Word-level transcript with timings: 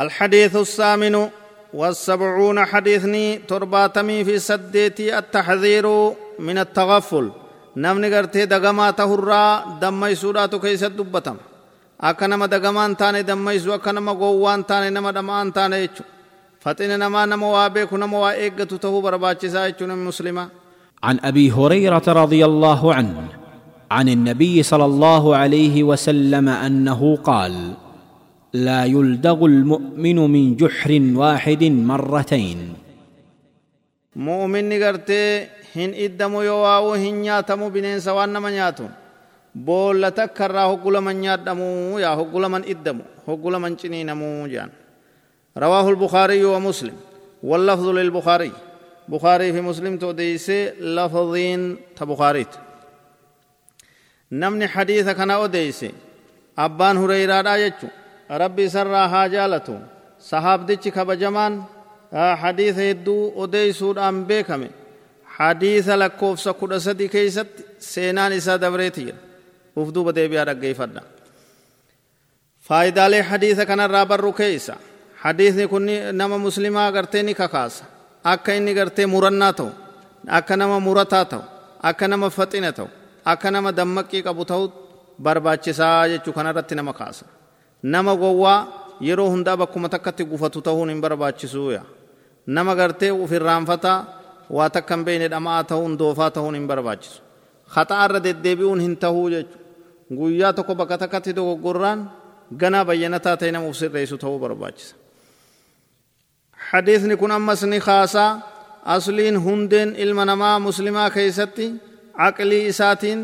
الحديث 0.00 0.56
السامن 0.56 1.28
والسبعون 1.74 2.64
حديثني 2.64 3.36
ترباتمي 3.48 4.24
في 4.24 4.38
سديتي 4.38 5.18
التحذير 5.18 5.86
من 6.38 6.58
التغفل. 6.58 7.30
نمن 7.76 8.04
غرتي 8.14 8.46
دغما 8.46 8.90
تهرا 8.90 9.78
دمي 9.80 10.14
سورة 10.14 10.46
كيس 10.46 10.84
الدبتم. 10.84 11.36
أكنما 12.00 12.46
دغمان 12.46 12.96
تاني 12.96 13.22
دمي 13.22 13.58
سوى 13.58 13.78
كنما 13.78 14.12
غوان 14.12 14.66
تاني 14.66 14.90
نما 14.90 15.10
دمان 15.10 15.52
تاني 15.52 15.76
ايشو 15.76 16.04
فتن 16.60 16.98
نما 16.98 17.26
نما 17.26 17.46
وابيك 17.46 17.92
نما 17.92 18.18
وايق 18.18 18.64
تته 18.64 19.00
برباچسا 19.00 19.64
ايشو 19.64 19.86
نمسلمة 19.86 20.48
عن 21.02 21.18
أبي 21.24 21.52
هريرة 21.52 22.02
رضي 22.08 22.44
الله 22.44 22.94
عنه 22.94 23.28
عن 23.90 24.08
النبي 24.08 24.62
صلى 24.62 24.84
الله 24.84 25.36
عليه 25.36 25.82
وسلم 25.82 26.48
أنه 26.48 27.18
قال 27.24 27.72
لا 28.56 28.84
يلدغ 28.84 29.44
المؤمن 29.44 30.18
من 30.34 30.56
جحر 30.56 30.92
واحد 31.14 31.64
مرتين. 31.64 32.74
مؤمن 34.16 34.68
نغرتي 34.68 35.46
هن 35.76 35.90
إدم 35.94 36.34
يواو 36.34 36.94
هن 36.94 37.24
ياتم 37.24 37.68
بنين 37.68 38.00
سوان 38.00 38.42
من 38.42 38.52
ياتم 38.52 38.88
بول 39.54 40.10
تكرا 40.10 40.60
هقل 40.60 41.00
من 41.00 41.24
ياتم 41.24 41.60
يا 41.98 42.08
هقل 42.08 42.48
من 42.48 42.62
إدم 42.64 42.98
هقل 43.28 43.54
من 43.60 43.76
چنين 43.76 44.08
جان. 44.52 44.70
رواه 45.58 45.88
البخاري 45.88 46.44
ومسلم 46.44 46.96
واللفظ 47.42 47.88
للبخاري 47.88 48.52
بخاري 49.08 49.52
في 49.52 49.60
مسلم 49.60 49.98
تو 49.98 50.06
توديس 50.06 50.50
لفظين 50.80 51.76
تبخاريت 51.96 52.52
نمني 54.32 54.68
حديث 54.68 55.08
كان 55.08 55.30
أوديس 55.30 55.84
أبان 56.58 56.96
هريره 56.96 57.40
رايتشو 57.40 57.86
سرى 58.28 59.08
حاجالته 59.08 59.78
صحاب 60.20 60.66
ديتش 60.66 60.88
كبجمان 60.88 61.62
حديث 62.14 62.78
يدو 62.78 63.32
أوديسود 63.36 63.98
أم 63.98 64.24
بيكمي. 64.24 64.70
حديث 65.26 65.88
لكوفس 65.88 66.48
كل 66.48 66.80
سدي 66.80 67.08
كيست 67.08 67.46
سينان 67.78 68.32
إسا 68.32 68.56
دبريتي. 68.56 69.14
وفدو 69.76 70.04
بدي 70.04 70.28
بيا 70.28 70.44
رقي 70.44 70.74
فدا 70.74 71.02
فايدة 72.60 73.08
لي 73.08 73.22
حديث 73.22 73.60
كان 73.60 73.80
الرابر 73.80 74.20
ركيسا 74.20 74.76
حديث 75.22 75.60
كني 75.60 76.12
نما 76.12 76.36
مسلمة 76.36 76.90
غرتيني 76.90 77.34
كاكاس 77.34 77.82
أكا 78.26 78.56
إني 78.56 78.72
غرتي 78.80 79.06
مرنا 79.06 79.50
تو 79.50 79.68
أكا 80.28 80.56
نما 80.56 80.78
مرتا 80.78 81.22
تو 81.22 81.40
أكا 81.84 82.06
نما 82.06 82.28
فتنة 82.28 82.70
تو 82.70 82.86
أكا 83.26 83.50
نما 83.50 83.70
دمكي 83.70 84.20
قبو 84.22 84.42
تو 84.42 84.70
barbaachisaa 85.18 86.08
jechuu 86.08 86.32
kanarratti 86.32 86.74
nama 86.74 86.92
kaasa 86.92 87.24
nama 87.94 88.12
gowwaa 88.22 88.58
yeroo 89.08 89.28
hundaa 89.34 89.56
bakkuma 89.62 89.88
takkatti 89.94 90.24
gufatu 90.30 90.58
ta'uun 90.66 90.88
hin 90.92 91.00
barbaachisuuya 91.04 91.82
nama 92.56 92.72
gartee 92.80 93.10
ufirraanfataa 93.24 93.98
waa 94.56 94.70
takka 94.74 94.94
hin 94.96 95.04
beekne 95.06 95.28
dhama'aa 95.34 95.64
ta'uun 95.70 95.92
doofaa 96.00 96.30
ta'uun 96.36 96.54
hin 96.58 96.66
barbaachisu 96.70 97.18
haxaarra 97.76 98.20
deddeebi'uun 98.26 98.80
hin 98.86 98.94
ta'uu 99.04 99.26
jechuudha 99.34 99.64
guyyaa 100.18 100.52
tokko 100.58 100.74
bakka 100.80 100.96
takkatti 101.02 101.30
dogoggorraan 101.38 102.00
ganaa 102.60 102.84
bayyanataa 102.88 103.36
ta'e 103.40 103.50
nama 103.52 103.66
ufsirreessu 103.72 104.16
ta'uu 104.22 104.38
barbaachisa. 104.44 104.94
Hadiisni 106.70 107.16
kun 107.16 107.30
ammas 107.30 107.62
ni 107.62 107.80
kaasaa 107.80 108.30
asliin 108.94 109.36
hundeen 109.44 109.90
ilma 110.04 110.24
namaa 110.30 110.58
muslimaa 110.66 111.10
keessatti 111.16 111.66
aqlii 112.28 112.66
isaatiin 112.72 113.20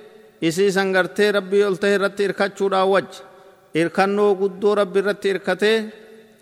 إسي 0.44 0.70
سنگرته 0.70 1.30
ربي 1.30 1.68
ألته 1.68 1.96
رت 1.96 2.20
إركتشو 2.20 2.66
راوج 2.68 3.10
irkannoo 3.74 4.34
guddoo 4.40 4.74
rabbi 4.74 4.98
irratti 5.00 5.28
irkatee 5.28 5.78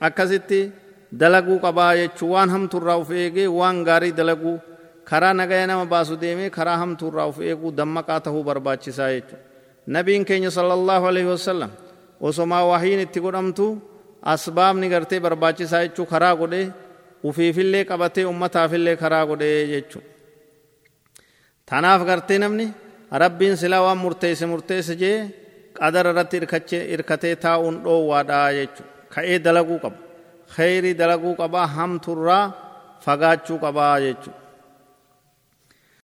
akkasitti 0.00 0.72
dalaguu 1.20 1.58
qabaa 1.64 1.94
jechuu 1.97 2.30
waan 2.34 2.50
hamtuurraa 2.50 2.97
uf 3.03 3.10
eegee 3.10 3.47
waan 3.48 3.84
gaarii 3.84 4.12
dalaguu 4.12 4.60
karaa 5.04 5.34
nagaya 5.34 5.66
nama 5.66 5.84
baasu 5.87 6.16
deemee 6.21 6.50
karaa 6.50 6.76
hamtuurraa 6.82 7.26
uf 7.32 7.41
eeguu 7.41 7.72
dammaqaa 7.76 8.21
tahuu 8.21 8.44
barbaachisaa 8.44 9.10
jechuudha 9.10 9.42
nabiin 9.87 10.25
keenya 10.25 10.50
sallallahu 10.50 11.04
alaihi 11.10 11.28
wasallam 11.34 11.71
osomaa 12.21 12.65
wahiin 12.71 13.00
itti 13.06 13.21
godhamtu 13.21 13.66
asbaabni 14.22 14.88
gartee 14.88 15.21
barbaachisaa 15.21 15.82
jechuu 15.87 16.06
karaa 16.06 16.34
godhee 16.41 16.72
ufiifillee 17.28 17.84
qabatee 17.91 18.25
ummataafillee 18.32 18.97
karaa 19.03 19.26
godhee 19.26 19.66
jechuudha 19.72 20.09
tanaaf 21.71 22.03
gartee 22.09 22.38
namni 22.38 22.66
rabbiin 23.22 23.56
silaa 23.56 23.82
waan 23.87 23.99
murteesse 24.04 24.47
murteesse 24.53 24.94
jee 25.03 25.19
qadara 25.78 26.10
irratti 26.12 26.37
irkatee 26.94 27.34
taa'uun 27.44 27.77
dhoowwaadha 27.84 28.41
jechuudha. 28.59 28.93
Ka'ee 29.15 29.38
dalaguu 29.47 29.78
qaba. 29.84 29.99
Kheyrii 30.56 30.94
dalaguu 31.00 31.34
qabaa 31.41 31.66
hamturraa 31.77 32.44
fagaachuu 33.04 33.59
qabaa 33.65 33.94
jechuudha 34.04 34.46